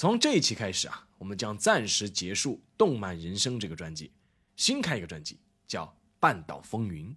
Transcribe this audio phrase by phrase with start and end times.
[0.00, 4.10] 从这一期开始啊，我们将暂时结束《动漫人生》这个专辑，
[4.56, 5.84] 新开一个专辑，叫
[6.18, 7.10] 《半岛风云》。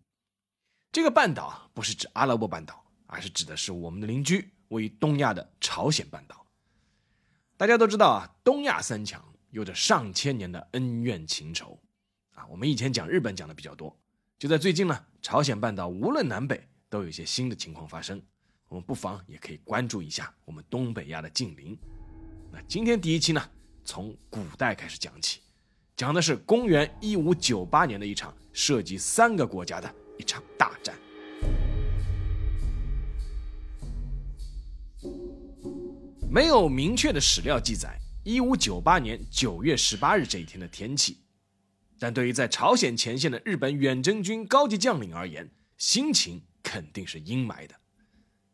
[0.92, 6.46] 这个半岛，不是指阿拉伯半岛，而是指的是我们的邻居，位于东亚的朝鲜半岛。
[7.56, 11.82] 大家都知道啊，东亚三强有着上千年的恩怨情仇
[12.34, 12.46] 啊。
[12.48, 13.98] 我们以前讲日本讲的比较多，
[14.38, 18.22] 就在最近呢，朝鲜半岛无论南北都有一些新的情况发生，
[18.68, 21.80] 我们不妨也可以关注一下我们东北亚的近邻。
[22.54, 23.44] 那今天第一期呢，
[23.84, 25.40] 从古代开始讲起，
[25.98, 30.96] 讲的是公元一五九八年的一场涉及三个国家的一场大战。
[36.30, 41.18] 没有明确的史料记载一五九八年九月十八日这一天的天气，
[41.98, 47.74] 但对于在朝鲜前线的日本远征军高级将领而言，心情肯定是阴霾的，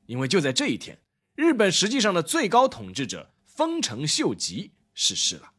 [0.05, 0.97] 因为就在这一天，
[1.35, 3.31] 日本实际上的最高统治者。
[3.59, 5.52] 丰臣秀吉逝世了。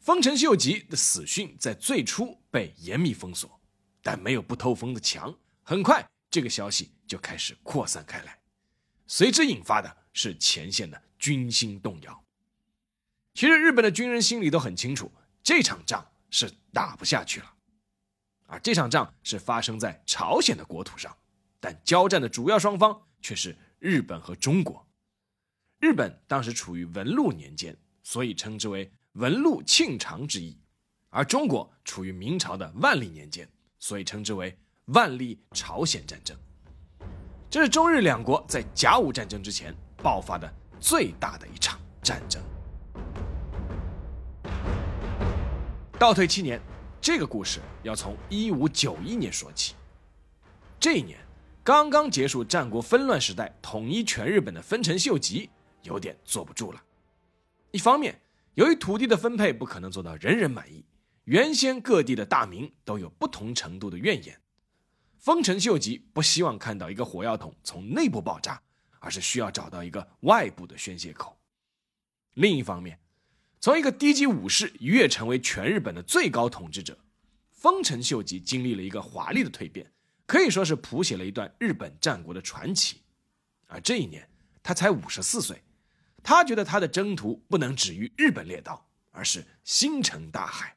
[0.00, 3.60] 丰臣秀吉的死讯在最初被严密封锁，
[4.02, 5.32] 但没有不透风的墙。
[5.62, 8.36] 很快，这个消息就开始扩散开来，
[9.06, 12.24] 随之引发的是前线的军心动摇。
[13.34, 15.08] 其实，日本的军人心里都很清楚，
[15.44, 17.54] 这场仗是打不下去了。
[18.46, 21.16] 而这场仗是发生在朝鲜的国土上，
[21.60, 24.84] 但交战的主要双方却是日本和中国。
[25.78, 30.56] 日本当时处于文禄年间，所以称之为文禄庆长之役；
[31.10, 33.46] 而中国处于明朝的万历年间，
[33.78, 36.34] 所以称之为万历朝鲜战争。
[37.50, 40.50] 这是中日两国在甲午战争之前爆发的
[40.80, 42.42] 最大的一场战争。
[45.98, 46.58] 倒退七年，
[47.02, 49.74] 这个故事要从一五九一年说起。
[50.80, 51.18] 这一年，
[51.62, 55.50] 刚刚结束战国纷乱时代，统一全日本的丰臣秀吉。
[55.86, 56.82] 有点坐不住了。
[57.70, 58.20] 一方面，
[58.54, 60.84] 由于土地的分配不可能做到人人满意，
[61.24, 64.38] 原先各地的大名都有不同程度的怨言。
[65.18, 68.62] 丰臣秀吉不希望看到一个火药桶从内部爆炸，
[69.00, 71.36] 而是需要找到一个外部的宣泄口。
[72.34, 72.98] 另一方面，
[73.58, 76.96] 从一个低级武士一跃成为全日本的最高统治者，
[77.50, 79.90] 丰臣秀吉经历了一个华丽的蜕变，
[80.26, 83.02] 可以说是谱写了一段日本战国的传奇。
[83.66, 84.28] 而这一年，
[84.62, 85.60] 他才五十四岁。
[86.26, 90.76] 他觉得他的征途不能止于日本列岛，而是星辰大海。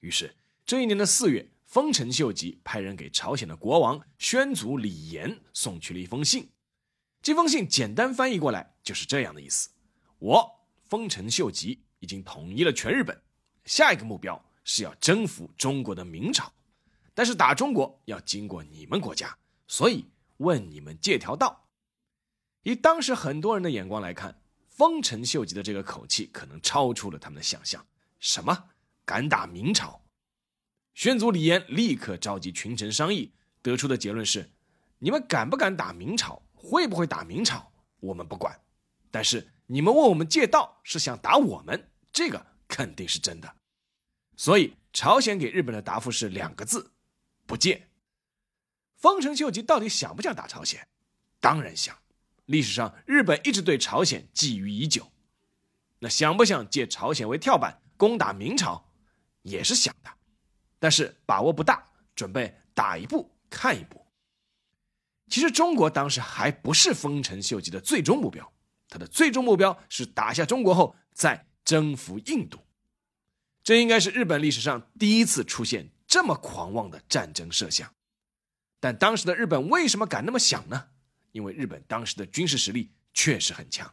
[0.00, 0.36] 于是，
[0.66, 6.50] 这一年的四月，丰臣秀吉派人给朝鲜的国王宣祖李炎送去了一封信。
[7.22, 9.70] 这封信简单翻译过来就是这样的意思：
[10.18, 13.18] 我丰臣秀吉已经统一了全日本，
[13.64, 16.52] 下一个目标是要征服中国的明朝，
[17.14, 19.34] 但是打中国要经过你们国家，
[19.66, 20.04] 所以
[20.36, 21.61] 问你们借条道。
[22.62, 27.84] 以当时很多人的眼光来看，丰臣秀吉的这个口气可能超出了他们的想象。
[28.18, 28.70] 什么
[29.04, 30.00] 敢打明朝？
[30.94, 34.50] 宣祖李严立刻召集群臣商议，得出的结论是：
[34.98, 36.42] 你们敢不敢打明朝？
[36.54, 37.72] 会不会打明朝？
[38.00, 38.60] 我们不管。
[39.10, 43.56] 但是你们问我们借道，是想打我们，这个肯定是真的。
[44.36, 46.92] 所以朝鲜给日本的答复是两个字：
[47.46, 47.88] 不借。
[48.96, 50.86] 丰臣秀吉到底想不想打朝鲜？
[51.40, 51.98] 当然想。
[52.52, 55.10] 历史上，日本一直对朝鲜觊觎已久，
[56.00, 58.92] 那想不想借朝鲜为跳板攻打明朝，
[59.40, 60.10] 也是想的，
[60.78, 61.82] 但是把握不大，
[62.14, 64.06] 准备打一步看一步。
[65.28, 68.52] 其实中国当时还不是丰臣秀吉的最终目标，
[68.86, 72.58] 他的最终目标是打下中国后再征服印度，
[73.64, 77.90] 这应该是日本历史上第一次出现这么狂妄的战争设想。
[78.78, 80.88] 但当时的日本为什么敢那么想呢？
[81.32, 83.92] 因为日本当时的军事实力确实很强，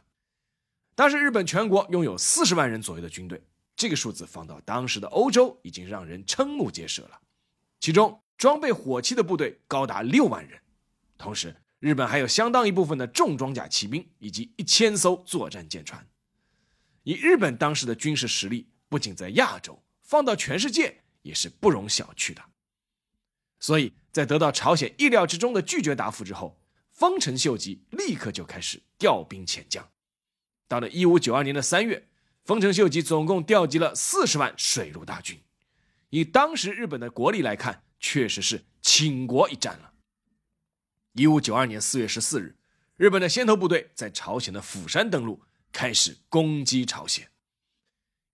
[0.94, 3.42] 当时日本全国拥有四十万人左右的军队，
[3.74, 7.20] 这个数字放到当时的欧洲已经让人瞠目结舌了。
[7.80, 10.60] 其中装备火器的部队高达六万人，
[11.16, 16.06] 同时日本还有相当一部分的重装甲骑兵以及一千艘作战舰船。
[17.04, 22.42] 以日本当时的军事实力，不仅在亚洲，放到全世界也是不容小觑的。
[23.58, 26.59] 所以在得到朝鲜意料之中的拒绝答复之后。
[27.00, 29.88] 丰臣秀吉立刻就开始调兵遣将。
[30.68, 32.06] 到了一五九二年的三月，
[32.44, 35.40] 丰臣秀吉总共调集了四十万水陆大军，
[36.10, 39.94] 以当时日本的国力来看，确实是倾国一战了。
[41.14, 42.58] 一五九二年四月十四日，
[42.98, 45.40] 日本的先头部队在朝鲜的釜山登陆，
[45.72, 47.26] 开始攻击朝鲜。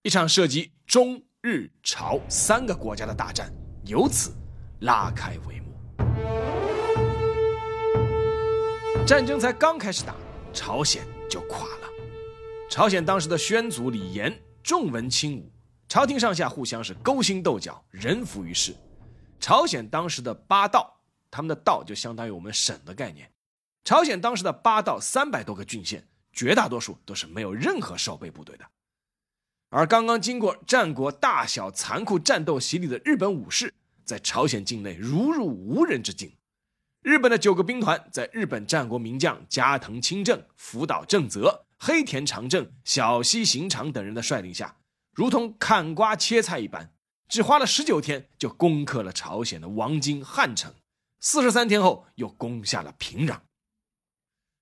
[0.03, 3.49] 一场涉及中日朝三个国家的大战
[3.85, 4.35] 由此
[4.81, 5.66] 拉开帷幕。
[9.07, 10.13] 战争才刚开始打，
[10.53, 11.87] 朝鲜就垮了。
[12.69, 15.49] 朝鲜当时的宣祖李严重文轻武，
[15.87, 18.75] 朝廷上下互相是勾心斗角，人浮于事。
[19.39, 20.93] 朝鲜当时的八道，
[21.31, 23.31] 他们的道就相当于我们省的概念。
[23.85, 28.65] 朝鲜当时的八道三百多个郡县，绝大多数都是没有任何守备部队的。
[29.69, 33.73] 而刚刚经过战国大小残酷战斗洗礼的日本武士，
[34.03, 36.29] 在朝鲜境内如入无人之境。
[37.07, 44.75] 日本的九个兵团，在日本战国名将加藤清正、福岛正则、黑田长政、小西行长等人的率领下，
[45.13, 46.91] 如同砍瓜切菜一般，
[47.29, 50.73] 只花了十九天就攻克了朝鲜的王京汉城，
[51.21, 53.39] 四十三天后又攻下了平壤。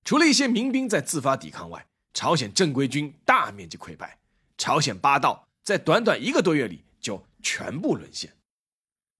[0.04, 4.20] 除了一些民兵在自发抵抗外，朝鲜正规军大面积溃败。
[4.56, 8.32] 朝鲜八道在短短一个多月里就全部沦陷，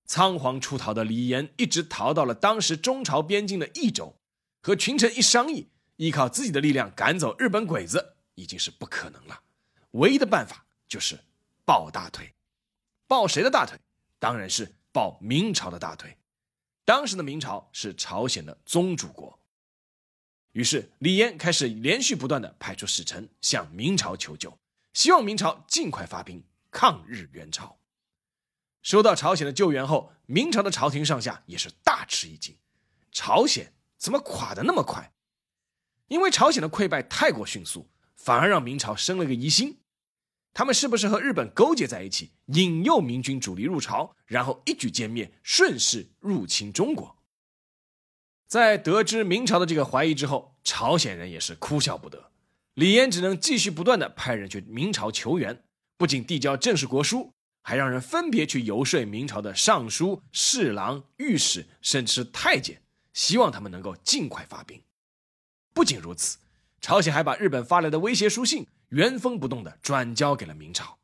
[0.07, 4.17] 仓皇出逃的李严一直逃到了当时中朝边境的益州，
[4.63, 9.43] 和群臣一商议，依靠自己的力量赶走日本鬼子已经是不可能了，
[9.93, 11.19] 唯一的办法就是
[11.65, 12.35] 抱大腿，
[13.07, 13.79] 抱谁的大腿？
[14.19, 16.17] 当然是抱明朝的大腿。
[16.85, 19.39] 当时的明朝是朝鲜的宗主国，
[20.53, 24.57] 于是李严开始连续不断的派出使臣向明朝求救。
[24.93, 27.77] 希望明朝尽快发兵抗日援朝。
[28.87, 32.55] 收到朝鲜的救援后，明朝的朝廷上下也是大吃一惊：
[33.11, 35.13] 朝鲜怎么垮得那么快？
[36.07, 39.81] 因为朝鲜的溃败太过迅速，反而让明朝生了个疑心：
[40.55, 47.19] 他们是不是和日本勾结在一起，引诱明军主力入朝，然后一举歼灭，顺势入侵中国？
[48.47, 52.31] 在得知明朝的这个怀疑之后，朝鲜人也是哭笑不得。
[52.75, 55.65] 李严只能继续不断的派人去明朝求援，
[55.97, 57.33] 不仅递交正式国书，
[57.69, 62.81] 还让人分别去游说明朝的尚书、侍郎、御史，甚至太监，
[63.13, 64.81] 希望他们能够尽快发兵。
[65.75, 66.39] 不仅如此，
[66.81, 70.97] 朝鲜还把日本发来的威胁书信原封不动的转交给了明朝。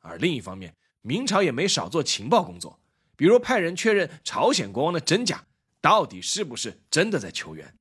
[0.00, 2.80] 而另一方面，明朝也没少做情报工作，
[3.14, 5.46] 比如派人确认朝鲜国王的真假，
[5.80, 7.72] 到底是不是真的在求援。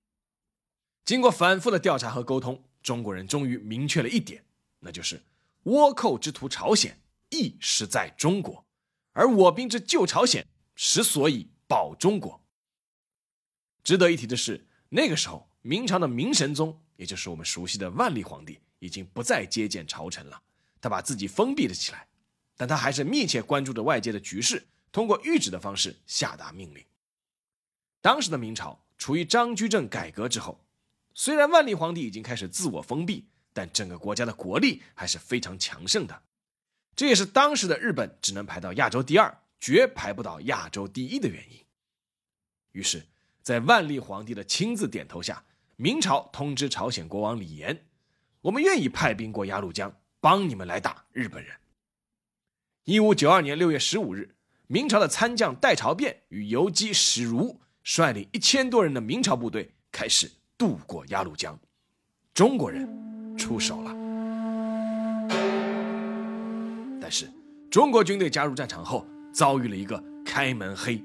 [1.04, 2.64] 经过反复的调查和沟通。
[2.84, 4.46] 中国人终于明确了一点，
[4.82, 5.20] 那就是
[5.64, 6.96] 倭寇之徒朝鲜
[7.30, 8.66] 亦是在中国，
[9.14, 10.46] 而我兵之救朝鲜
[10.76, 12.44] 实所以保中国。
[13.84, 20.42] 值得一提的是，那个时候明朝的明神宗，也就是我们熟悉的万历皇帝，已经不再接见朝臣了，
[20.82, 22.08] 他把自己封闭了起来，
[22.56, 26.86] 但他还是密切关注着外界的局势，通过谕旨的方式下达命令。
[28.02, 30.64] 当时的明朝处于张居正改革之后。
[31.20, 36.22] 虽然万历皇帝已经开始自我封闭，但整个国家的国力还是非常强盛的，
[36.98, 41.64] 这也是当时的日本只能排到亚洲第二，绝排不到亚洲第一的原因。
[42.72, 43.06] 于是，
[43.44, 45.46] 在万历皇帝的亲自点头下，
[45.76, 47.86] 明朝通知朝鲜国王李严
[48.42, 51.56] ：“我们愿意派兵过鸭绿江，帮你们来打日本人。”
[52.86, 60.32] 一五九二年六月十五日，明朝的参将戴朝变与游击史如率领一千多人的明朝部队开始。
[60.58, 61.60] 渡过鸭绿江，
[62.34, 64.07] 中国人出手了。
[67.70, 71.04] 中国军队加入战场后，遭遇了一个开门黑。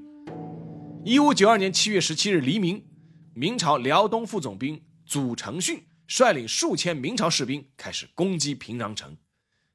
[1.04, 2.86] 一五九二年七月十七日黎明，
[3.34, 9.16] 明朝辽东副总兵祖承训率领数千明朝士兵开始攻击平壤城，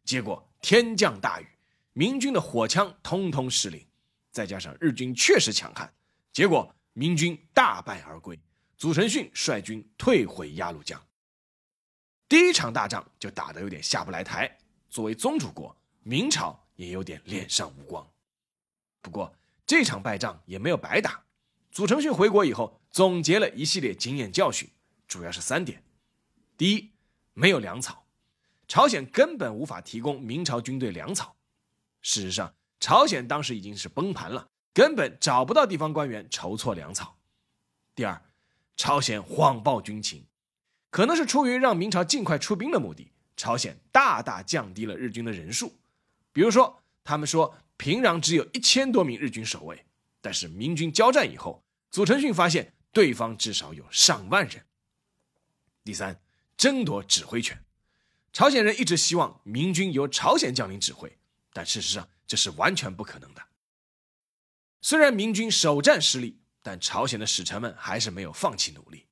[0.05, 1.47] 结果天降大雨，
[1.91, 3.85] 明军的火枪通通失灵，
[4.31, 5.93] 再加上日军确实强悍，
[6.31, 8.39] 结果明军大败而归。
[8.77, 11.01] 祖承训率军退回鸭绿江。
[12.29, 14.57] 第一场大仗就打得有点下不来台，
[14.89, 18.07] 作为宗主国，明朝也有点脸上无光。
[19.01, 21.25] 不过这场败仗也没有白打。
[21.69, 24.67] 祖承训回国以后，总结了一系列经验教训，
[25.07, 25.83] 主要是三点：
[26.57, 26.91] 第一，
[27.33, 28.05] 没有粮草，
[28.67, 31.35] 朝鲜根本无法提供明朝军队粮草。
[32.01, 37.17] 事实上，朝鲜当时已经是崩盘了，根本找不到地方官员筹措粮草。
[37.93, 38.21] 第二，
[38.75, 40.25] 朝鲜谎报军情，
[40.89, 43.11] 可能是出于让明朝尽快出兵的目的。
[43.35, 45.75] 朝鲜大大降低了日军的人数，
[46.37, 49.87] 比如说，他们说平壤只有一千多名日军守卫，
[50.21, 54.63] 但是明军交战以后，祖承训发现对方至少有上万人。
[55.83, 56.21] 第三，
[56.55, 57.65] 争夺指挥权，
[58.31, 61.17] 朝鲜人一直希望明军由朝鲜将领指挥，
[61.53, 63.41] 但事实上这是完全不可能的。
[64.79, 69.07] 虽然明军首战失利，但朝鲜的使臣们还是没有放弃努力。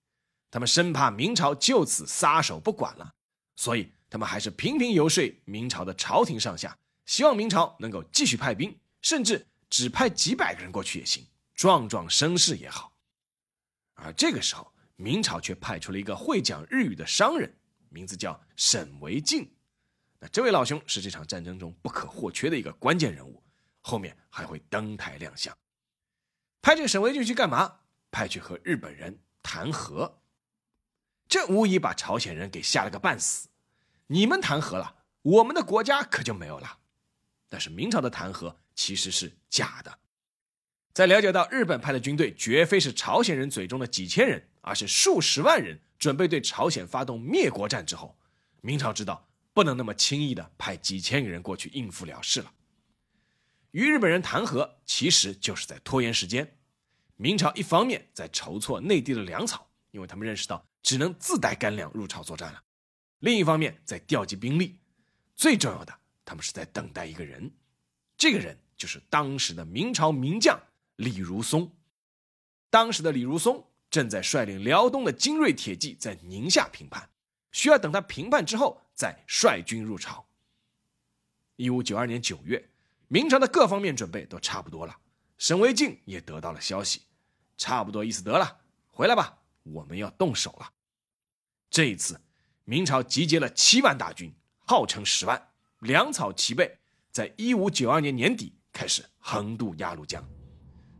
[0.51, 3.15] 他们生怕明朝就此撒手不管了，
[3.55, 12.93] 所以他们还是频频游说明朝的朝廷上下，希望明朝能够继续派兵，甚至只派几百个人过去也行，壮壮声势也好。
[13.93, 17.55] 而这个时候，明朝却派出了一个会讲日语的商人。
[17.89, 19.49] 名字叫沈维敬，
[20.19, 23.41] 那这位老兄是这场战争中不可或缺的一个关键人物，
[23.79, 25.57] 后面还会登台亮相。
[26.61, 27.79] 派这个沈维敬去干嘛？
[28.11, 30.21] 派去和日本人谈和。
[31.29, 33.47] 这无疑把朝鲜人给吓了个半死。
[34.07, 36.79] 你们谈和了，我们的国家可就没有了。
[37.49, 39.99] 但是明朝的弹劾其实是假的。
[40.93, 45.79] 在了解到日本派的军队绝非是朝鲜人嘴中的几千人，而是数十万人。
[45.97, 48.17] 准备对朝鲜发动灭国战之后，
[48.61, 52.51] 明朝知道不能那么轻易的派几千个人过去应付了事了。
[53.71, 56.57] 与日本人谈和，其实就是在拖延时间。
[57.15, 62.59] 明朝一方面在筹措内地的粮草，因为他们认识到只能自带干粮入朝作战了；
[63.19, 64.79] 另一方面在调集兵力。
[65.33, 67.49] 最重要的，他们是在等待一个人，
[68.17, 70.59] 这个人就是当时的明朝名将
[70.97, 71.71] 李如松。
[72.69, 73.65] 当时的李如松。
[73.91, 77.09] 正在率领辽东的精锐铁骑在宁夏平叛，
[77.53, 80.27] 需要等他平叛之后再率军入朝。
[81.55, 82.69] 一五九二年九月，
[83.07, 84.97] 明朝的各方面准备都差不多了，
[85.37, 87.03] 沈维敬也得到了消息，
[87.55, 88.59] 差不多意思得了，
[88.91, 90.69] 回来吧，我们要动手了。
[91.69, 92.19] 这一次，
[92.65, 94.33] 明朝集结了七万大军，
[94.65, 96.77] 号称十万，粮草齐备，
[97.11, 100.23] 在一五九二年年底开始横渡鸭绿江。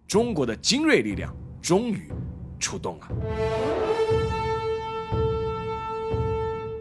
[0.07, 2.09] 中国的精锐力量终于。
[2.57, 3.07] 出动了。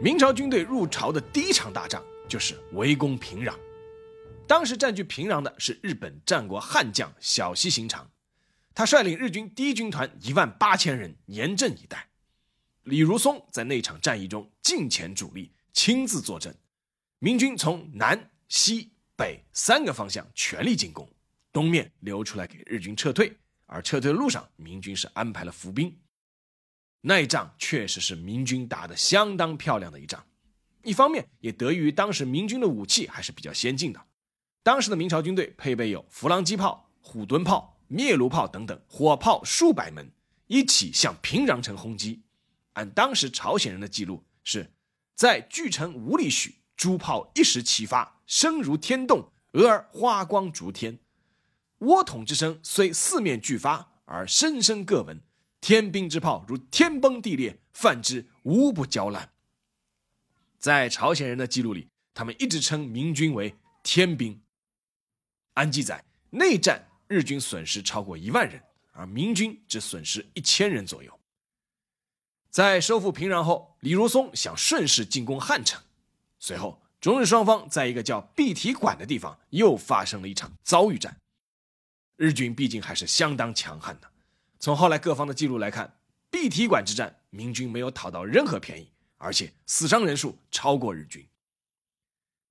[0.00, 3.52] 明朝军队入朝的第一场大仗就是围攻平壤。
[4.46, 8.08] 当时占据平壤的是日本战国悍将小西行长，
[8.72, 12.08] 他率领日军第一军团一万八千人严阵以待。
[12.84, 16.54] 李如松在那场战役中近前主力，亲自坐镇。
[17.24, 21.08] 明军从南、西、北三个方向全力进攻，
[21.50, 23.34] 东面留出来给日军撤退。
[23.64, 25.96] 而撤退的路上，明军是安排了伏兵。
[27.00, 30.22] 那一仗确实是明军打得相当漂亮的一仗，
[30.82, 34.04] 一方面也得益于当时明军的武器还是比较先进的。
[34.62, 40.12] 当时的明朝军队配备有弗朗机炮、虎蹲炮、灭炉炮等等火炮数百门，
[40.46, 42.22] 一起向平壤城轰击。
[42.74, 44.74] 按当时朝鲜人的记录，是
[45.14, 50.98] 在距城五里许，诸炮一时齐发，声如天动，俄而花光逐天。
[51.80, 55.20] 倭筒之声虽四面俱发，而声声各闻。
[55.60, 59.32] 天兵之炮如天崩地裂，犯之无不焦烂。
[60.58, 64.42] 在朝鲜人的记录里，他们一直称明军为“天兵”。
[65.54, 68.62] 按记载，内战日军损失超过一万人，
[68.92, 71.20] 而明军只损失一千人左右。
[72.50, 75.82] 在收复平壤后，李如松想顺势进攻汉城。
[76.46, 81.16] 随后，中日双方在一个叫碧提馆的地方又发生了一场遭遇战。
[82.16, 84.10] 日军毕竟还是相当强悍的。
[84.60, 85.96] 从后来各方的记录来看，
[86.30, 91.26] 碧提馆之战，明军没有讨到任何便宜，而且死伤人数超过日军。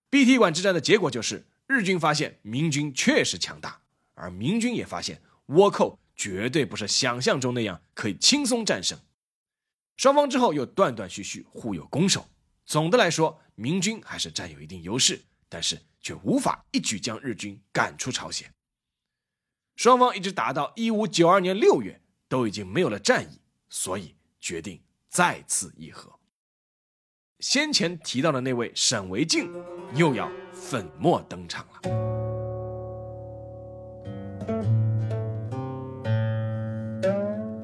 [0.09, 3.79] 碧提馆之战的结果就是，日军发现明军确实强大，
[4.15, 8.97] 而明军也发现倭寇绝对不是想象中那样可以轻松战胜。
[9.97, 12.27] 双方之后又断断续续互有攻守。
[12.65, 18.51] 总的来说，明军还是占有一定优势，但是却无法一举将日军赶出朝鲜。
[19.75, 26.11] 双方一直打到一五九二年六月，都已经没有了战意，所以决定再次议和。
[27.39, 29.51] 先前提到的那位沈维敬，
[29.95, 31.81] 又要粉墨登场了。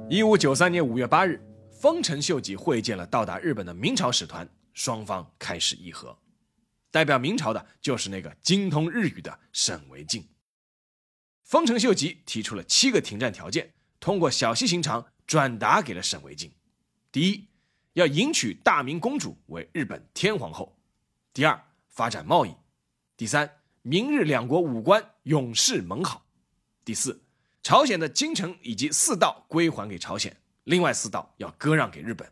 [0.09, 1.39] 一五九三年五月八日，
[1.69, 6.17] 丰臣秀吉会见了到达日本的明朝使团，双方开始议和。
[6.89, 10.25] 代表明朝的就是那个精通日语的沈维敬。
[11.43, 16.49] 丰臣秀吉提出了七个停战条件，通过小西行长转达给了沈维敬：
[17.11, 17.49] 第一，
[17.91, 20.77] 要迎娶大明公主为日本天皇后；
[21.33, 22.53] 第二，发展贸易；
[23.17, 26.21] 第三，明日两国武官永世盟好；
[26.85, 27.21] 第四，
[27.61, 32.25] 朝鲜的京城以及四道归还给朝鲜，另外四道要割让给日本；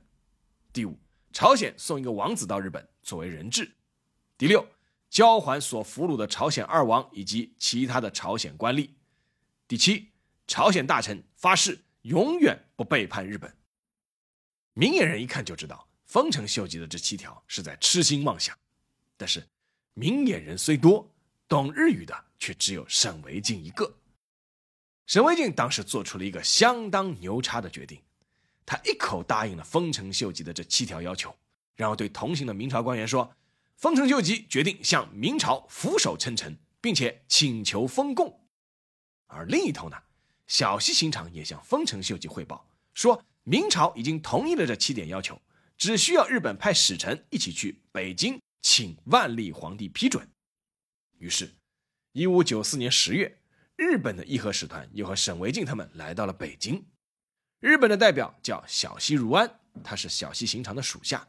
[0.72, 0.98] 第五，
[1.38, 3.64] 朝鲜送一个王子到日本作为人质；
[4.40, 4.68] 第六，
[5.08, 8.90] 交还所俘虏的朝鲜二王以及其他的朝鲜官吏。
[9.68, 10.10] 第七，
[10.48, 13.56] 朝鲜大臣发誓永远不背叛日本。
[14.74, 18.58] 明眼人一看就知道，丰臣秀吉的这七条是在痴心妄想。
[19.16, 19.48] 但是
[19.94, 21.08] 明眼人虽多，
[21.48, 23.96] 懂日语的却只有沈维敬一个。
[25.06, 28.02] 沈维敬当时做出了一个相当牛叉的决定，
[28.68, 31.34] 他一口答应了丰臣秀吉的这七条要求，
[31.76, 33.34] 然后对同行的明朝官员说
[33.78, 38.42] ：“丰臣秀吉决定向明朝俯首称臣，并且请求封贡。”
[39.28, 39.96] 而另一头呢，
[40.48, 45.42] 小西行长也向丰臣秀吉汇报说，明朝已经同意了这七点要求，
[45.78, 50.28] 只需要日本派使臣一起去北京请万历皇帝批准。
[51.20, 51.56] 于是，
[52.12, 53.40] 一五九四年十月。
[53.78, 56.84] 日本的议和使团又和沈惟敬他们来到了北京。
[57.60, 61.28] 日本的代表叫小西如安，他是小西行长的属下。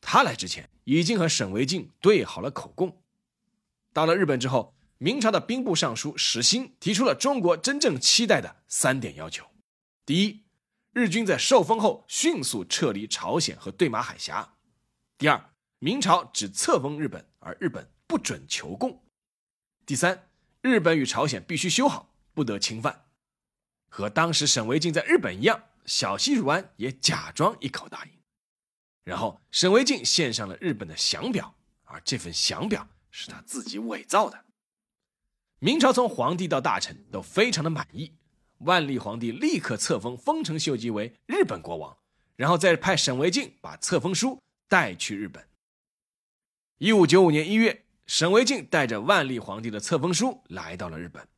[0.00, 3.02] 他来之前已经和沈惟敬对好了口供。
[3.92, 9.44] 到了日本之后，明朝的兵部尚书石兴提出了中国真正期待的三点要求：
[10.06, 10.44] 第一，
[10.92, 14.56] 日军在受封后迅速撤离朝鲜和对马海峡；
[15.18, 19.02] 第二，明朝只册封日本，而日本不准求贡；
[19.84, 20.26] 第三。
[20.62, 23.06] 日本与朝鲜必须修好，不得侵犯。
[23.90, 28.10] 和当时沈惟敬在日本一样，小西如安也假装一口答应。
[29.04, 31.54] 然后沈惟敬献上了日本的降表，
[31.84, 34.46] 而这份降表是他自己伪造的。
[35.58, 38.14] 明朝从皇帝到大臣都非常的满意，
[38.60, 41.98] 万历皇帝立刻册封丰臣秀吉为日本国王，
[42.36, 45.46] 然后再派沈惟敬把册封书带去日本。
[46.78, 47.84] 一五九五年一月。
[48.06, 51.28] 沈惟敬带着万历皇帝的册封书来到了日本，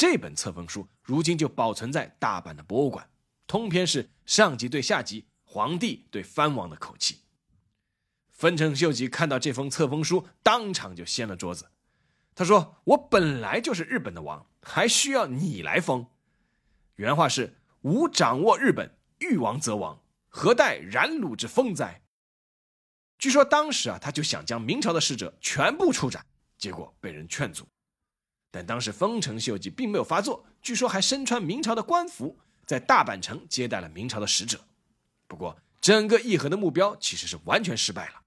[0.00, 3.10] 这本册封书如今就保存在大阪的博物馆，
[3.46, 7.18] 通篇是上级对下级、皇帝对藩王的口气。
[8.30, 11.68] 丰臣秀吉看到这封册封书，当场就掀了桌子。
[12.34, 16.06] 他说：“我本来就是日本的王，还需要你来封？”
[16.96, 22.00] 原话是：“吾掌握日本，欲王则王，何待冉鲁之封哉？”
[23.20, 26.24] 据说当时啊，他就想将明朝的使者全部处斩，
[26.56, 27.68] 结果被人劝阻。
[28.50, 34.60] 但当时丰臣秀吉并没有发作，据说还身穿明朝的官服，在大阪城接待了明朝的使者。
[35.26, 38.22] 不过，整个议和的目标其实是完全失败了。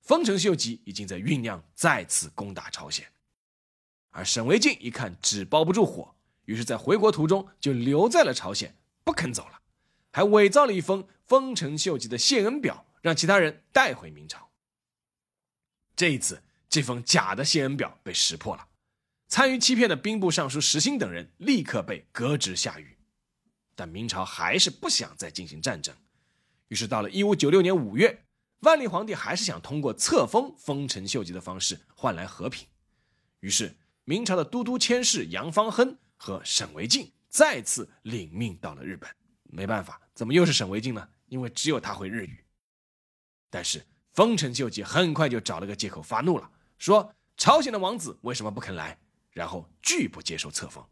[0.00, 3.06] 丰臣秀吉已经在酝酿再次攻打朝鲜，
[4.10, 9.60] 而沈惟敬一看纸包不住火，于是，在回国途中就留在了朝鲜，不肯走了，
[10.10, 12.86] 还伪造了一封丰臣秀吉的谢恩表。
[13.02, 14.50] 让其他人带回明朝。
[15.96, 18.68] 这一次，这封假的谢恩表被识破了，
[19.30, 22.98] 参与欺骗的兵部尚书石兴等人立刻被革职下狱。
[23.76, 25.94] 但明朝还是不想再进行战争，
[26.66, 28.24] 于是到了一五九六年五月，
[28.62, 32.66] 万历皇帝还是想通过册封丰臣秀吉的方式换来和平。
[33.38, 39.08] 于是，明朝的都督佥事杨方亨和沈惟敬再次领命到了日本。
[39.44, 41.08] 没办法，怎么又是沈惟敬呢？
[41.28, 42.44] 因为只有他会日语。
[43.48, 48.98] 但是丰臣秀吉很快就找了个借口发怒了，说朝鲜的王子为什么不肯来，
[49.40, 50.86] 然后拒不接受册封。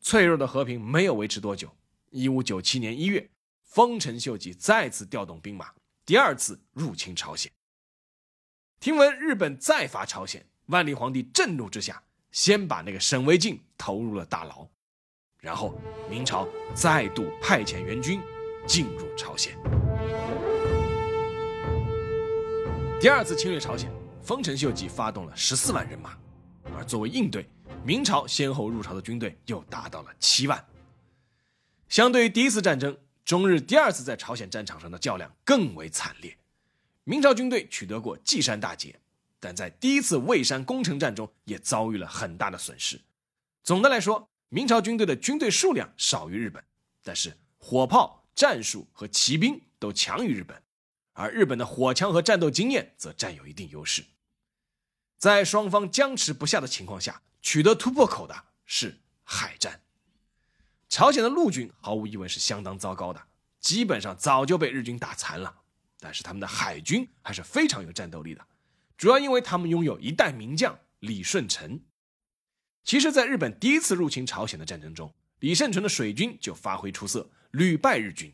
[0.00, 1.68] 脆弱的和平没有维持多久，
[2.10, 3.28] 一五九七年一月，
[3.64, 5.74] 丰臣秀吉再次调动兵马，
[6.06, 7.50] 第二次入侵朝鲜。
[8.78, 14.68] 听闻日本再伐朝鲜，万历皇帝震怒之下，先把那个沈惟敬投入了大牢，
[15.40, 15.76] 然后
[16.08, 18.20] 明朝再度派遣援军
[18.64, 19.58] 进入朝鲜。
[23.00, 23.90] 第二次侵略朝鲜，
[24.22, 26.16] 丰臣秀吉发动了十四万人马，
[26.74, 27.46] 而作为应对，
[27.84, 30.64] 明朝先后入朝的军队又达到了七万。
[31.88, 36.36] 相对于第一次战争，中日第二次在朝鲜战场上的较量更为惨烈。
[37.04, 38.98] 明朝军队取得过稷山大捷，
[39.38, 43.00] 但在第一次蔚山攻城战中也遭遇了很大的损失。
[43.62, 46.64] 总的来说，明朝军队的军队数量少于日本，
[47.02, 50.60] 但是火炮、战术和骑兵都强于日本。
[51.12, 54.04] 而日本的火枪和战斗经验则占有一定优势，
[55.18, 59.80] 在双方僵持不下的情况下，取得突破口的是海战。
[60.88, 63.22] 朝鲜的陆军毫无疑问是相当糟糕的，
[63.58, 65.62] 基本上早就被日军打残了。
[65.98, 68.46] 但是他们的海军还是非常有战斗力的，
[68.98, 71.80] 主要因为他们拥有一代名将李舜臣。
[72.84, 78.30] 其实，在日本第一次入侵朝鲜的战争中，李舜臣的水军就发挥出色，屡败日军，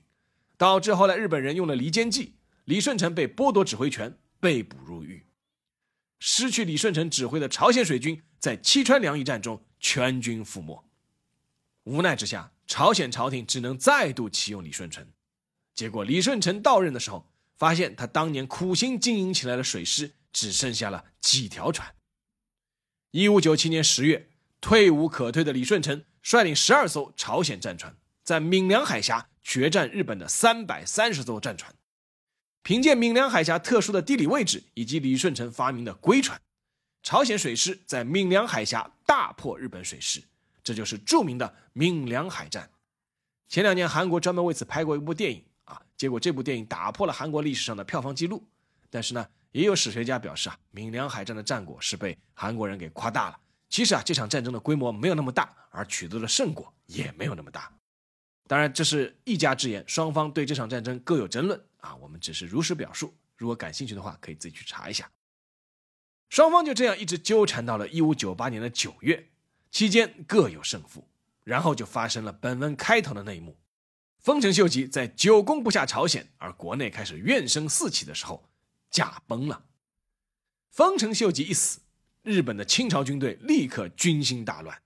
[0.56, 2.34] 导致后来日本人用了离间计。
[2.64, 5.24] 李舜臣被剥夺指挥权，被捕入狱。
[6.20, 10.85] 失去李舜臣指挥的朝鲜水军在七川两翼战中全军覆没。
[11.85, 15.11] 无奈之下，朝鲜朝廷只能再度启用李舜臣。
[15.74, 21.94] 结果，李舜臣到任的时候，发现他当年苦心经营起来的水师只剩下了几条船。
[23.12, 24.28] 一五九七年十月，
[24.61, 31.74] 退无可退的李舜臣率领十二艘朝鲜战船，在闽梁海峡决战日本的三百三十艘战船。
[32.62, 36.40] 凭借闽凉海峡特殊的地理位置以及李舜臣发明的龟船，
[37.03, 40.23] 朝鲜水师在闽凉海峡大破日本水师，
[40.62, 42.70] 这就是著名的闽凉海战。
[43.49, 48.46] 前两年韩国专门为此拍过一部电影啊，结果这部电影打破了韩国历史上的票房记录。
[48.90, 53.38] 但是呢，也有史学家表示啊，闽凉海战的战果是被韩国人给夸大了。
[53.68, 57.73] 其实啊，这场战争的规模没有那么大，而取得的胜果也没有那么大。
[58.50, 61.94] 当然，这是一家之言，双方对这场战争各有争论啊。
[61.94, 65.08] 我们只是如实表述，如果感兴趣的话，可以自己去查一下。
[66.28, 69.28] 双方就这样一直纠缠到了一五九八年的九月，
[69.70, 71.06] 期间各有胜负，
[71.44, 73.56] 然后就发生了本文开头的那一幕：
[74.18, 78.50] 丰臣秀吉在久攻不下朝鲜，而国内开始怨声四起的时候，
[78.90, 79.66] 驾崩了。
[80.72, 81.78] 丰臣秀吉一死，
[82.24, 84.82] 日本的清朝军队立刻军心大乱。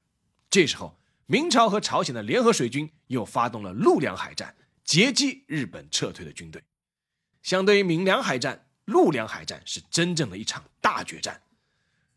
[0.50, 0.98] 这时候。
[1.26, 6.62] 明朝和朝鲜的联合水军又发动了陆梁海战，截击日本撤退的军队。
[7.42, 11.40] 相对于闽梁海战，陆梁海战是真正的一场大决战。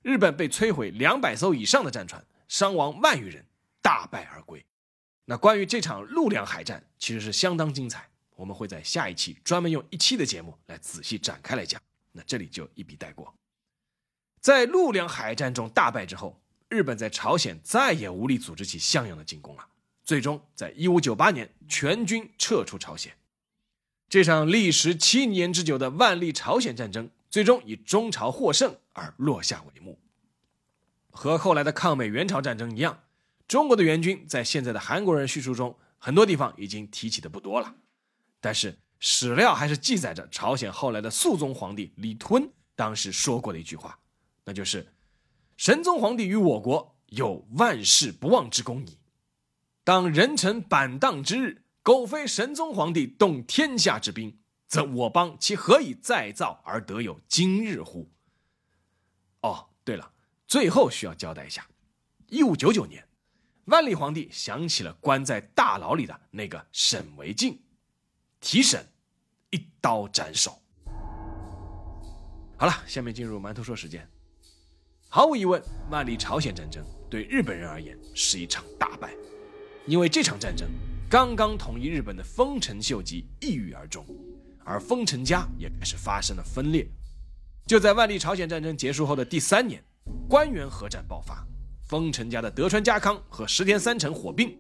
[0.02, 3.46] 日本被摧毁两百艘以上的战船，伤亡万余人，
[3.82, 4.66] 大败而归。
[5.24, 8.10] 那关于这场陆梁海战，其实是相当精彩。
[8.36, 11.82] 我们会在下一期专门用一期的节目来仔细展开来讲。
[12.12, 13.34] 那这里就一笔带过。
[14.42, 16.38] 在陆梁海战中大败之后。
[16.70, 19.66] 日本在朝鲜再也无力组织起像样的进攻了，
[20.04, 23.14] 最终在1598年全军撤出朝鲜。
[24.10, 29.98] 这场历时七年之久的万历朝鲜战争，最终以中朝获胜而落下帷幕。
[31.10, 33.04] 和后来的抗美援朝战争一样，
[33.48, 37.76] 中国的援军在现在的韩国人叙述中，很多地方已经提起的不多了。
[38.42, 43.98] 但是史料还是记载着朝鲜后来的肃宗皇帝李吞当时说过的一句话，
[44.44, 44.86] 那就是。
[45.58, 49.00] 神宗皇帝与我国有万世不忘之功矣。
[49.84, 58.12] 当人臣板荡之日，苟非神宗皇帝动天下之兵，则我邦其何以再造而得有今日乎？
[59.42, 60.14] 哦，对了，
[60.46, 61.68] 最后需要交代一下：
[62.28, 63.08] 一五九九年，
[63.66, 67.60] 万历皇帝想起了关在大牢里的那个沈惟敬，
[68.40, 68.88] 提审，
[69.50, 70.62] 一刀斩首。
[72.58, 74.08] 好了，下面进入馒头说时间。
[75.10, 79.14] 毫无疑问，万历朝鲜战争对日本人而言是一场大败，
[79.86, 80.68] 因为这场战争
[81.10, 84.06] 刚刚统一日本的丰臣秀吉抑郁而终，
[84.66, 86.86] 而丰臣家也开始发生了分裂。
[87.66, 89.82] 就在万历朝鲜战争结束后的第三年，
[90.28, 91.48] 官员合战爆发，
[91.88, 94.58] 丰臣家的德川家康和石田三成火并，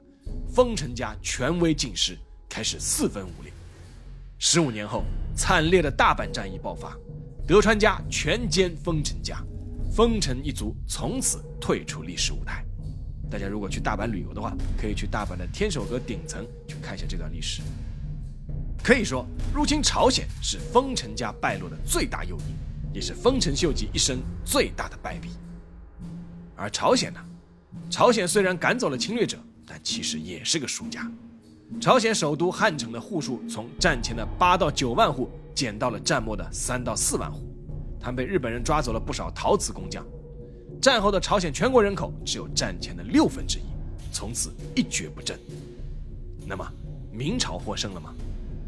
[0.47, 3.51] 丰臣家权威尽失，开始四分五裂。
[4.39, 5.03] 十五年后，
[5.35, 6.97] 惨烈的大阪战役爆发，
[7.45, 9.43] 德川家全歼丰臣家。
[9.97, 12.63] 丰臣一族从此退出历史舞台。
[13.31, 17.63] 大家如果去大阪旅游的话，可以去大阪的天守阁顶层去看一下这段历史。
[18.83, 25.31] 可以说，入侵朝鲜是丰臣家败落的最大诱因，也是丰臣秀吉一生最大的败笔。
[26.55, 27.19] 而朝鲜呢？
[27.89, 31.11] 朝鲜虽然赶走了侵略者，但其实也是个输家。
[31.81, 37.51] 朝鲜首都汉城的户数从战前的八到九万户减到了战末的三到四万户。
[37.99, 40.05] 他们被日本人抓走了不少陶瓷工匠，
[40.81, 43.63] 战后的朝鲜全国人口只有战前的六分之一，
[44.11, 45.37] 从此一蹶不振。
[46.45, 46.65] 那么
[47.11, 48.13] 明朝获胜了吗？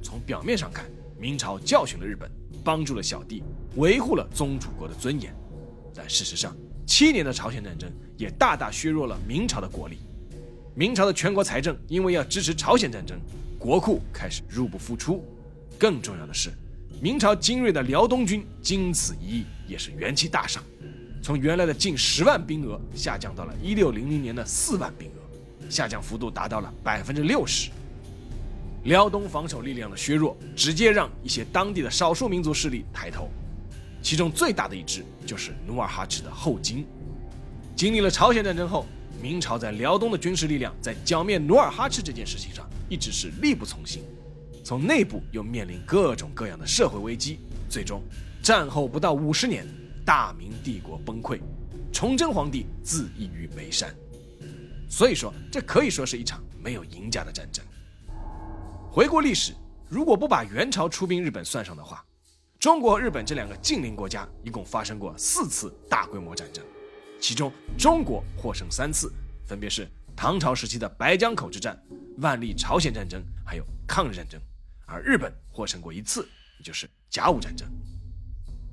[0.01, 0.85] 从表面上看，
[1.17, 2.29] 明朝教训了日本，
[2.63, 3.43] 帮助了小弟，
[3.75, 5.33] 维护了宗主国的尊严。
[5.93, 9.99] 但事实上，七年的朝鲜战争也大大削弱了明朝的国力。
[10.75, 13.19] 明朝的全国财政因为要支持朝鲜战争，
[13.57, 15.23] 国库开始入不敷出。
[15.77, 16.49] 更重要的是。
[17.01, 20.61] 明朝精锐的辽东军经此一役，也是元气大伤，
[21.23, 27.69] 从原来的近十万兵额下降到了一六零零年的四万兵额，下降幅度达到了百分之六十。
[28.83, 33.29] 辽东防守力量的削弱，直接让一些当地的少数民族势力抬头，
[34.01, 36.85] 其中最大的一支就是努尔哈赤的后金。
[37.77, 38.85] 经历了朝鲜战争后，
[39.21, 44.03] 明朝在辽东的军事力量在剿灭努尔哈赤这件事情上，一直是力不从心。
[44.63, 48.01] 从内部又面临各种各样的社会危机，最终
[48.41, 49.65] 战后不到五十年，
[50.05, 51.39] 大明帝国崩溃，
[51.91, 53.93] 崇祯皇帝自缢于眉山。
[54.89, 57.63] 所以说，这可以说是一场没有赢家的战争。
[58.91, 59.53] 回顾历史，
[59.87, 62.03] 如果不把元朝出兵日本算上的话，
[62.59, 66.65] 中国和日本这两个近邻国家一共发生过四次大规模战争，
[67.19, 69.13] 其中中国获胜三次，
[69.47, 71.79] 分别是唐朝时期的白江口之战、
[72.17, 74.41] 万历朝鲜战争，还有抗日战争。
[74.91, 77.69] 而日本获胜过一次，也就是甲午战争。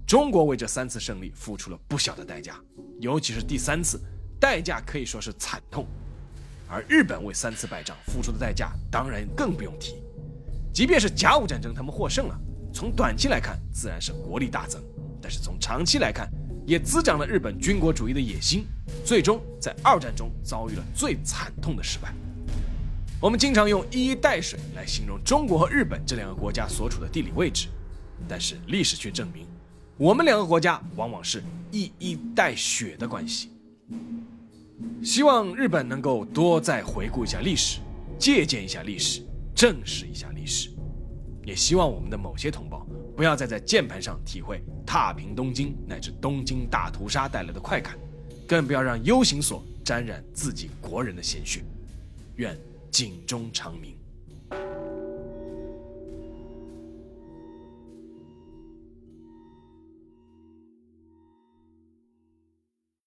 [0.06, 2.58] 中国为这三次胜利付出了不小的代价，
[3.00, 4.00] 尤其是第三次，
[4.40, 5.86] 代价可以说是惨痛。
[6.68, 9.96] 而日本为三次败仗付出的代价当然更不用提。
[10.72, 12.40] 即便是甲午战争他们获胜了，
[12.72, 14.82] 从短期来看自然是国力大增，
[15.20, 16.30] 但是从长期来看，
[16.66, 18.64] 也滋长了日本军国主义的野心，
[19.04, 22.14] 最终在二战中遭遇了最惨痛的失败。
[23.18, 27.68] 我们经常用一衣带水来形容中国和日本这两个国家所处的地理位置，
[28.28, 29.46] 但是历史却证明，
[29.96, 33.50] 我们两个国家往往是一衣带血的关系。
[35.02, 37.80] 希望日本能够多再回顾一下历史，
[38.18, 39.22] 借鉴一下历史，
[39.54, 40.68] 正视一下历史。
[41.42, 47.96] 也希望我们的某些同胞不要再在键盘上体会踏平东京乃至东京大屠杀带来的快感，
[48.46, 51.64] 更不要让 U 型锁沾染自己国人的鲜血。
[52.36, 52.54] 愿
[52.90, 53.95] 警钟长鸣。